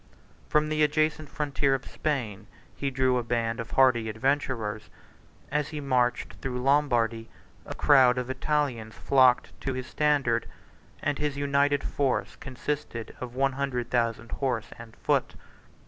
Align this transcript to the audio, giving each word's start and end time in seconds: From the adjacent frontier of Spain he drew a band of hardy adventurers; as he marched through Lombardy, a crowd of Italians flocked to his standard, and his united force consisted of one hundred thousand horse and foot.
From 0.49 0.69
the 0.69 0.81
adjacent 0.81 1.29
frontier 1.29 1.75
of 1.75 1.85
Spain 1.85 2.47
he 2.75 2.89
drew 2.89 3.19
a 3.19 3.23
band 3.23 3.59
of 3.59 3.69
hardy 3.69 4.09
adventurers; 4.09 4.89
as 5.51 5.67
he 5.67 5.79
marched 5.79 6.33
through 6.41 6.59
Lombardy, 6.63 7.29
a 7.67 7.75
crowd 7.75 8.17
of 8.17 8.27
Italians 8.27 8.95
flocked 8.95 9.51
to 9.61 9.73
his 9.73 9.85
standard, 9.85 10.47
and 11.03 11.19
his 11.19 11.37
united 11.37 11.83
force 11.83 12.35
consisted 12.35 13.15
of 13.19 13.35
one 13.35 13.51
hundred 13.53 13.91
thousand 13.91 14.31
horse 14.31 14.69
and 14.79 14.95
foot. 14.95 15.35